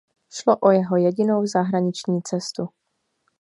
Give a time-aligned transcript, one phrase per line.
[0.31, 2.69] Šlo o jeho jedinou zahraniční cestu.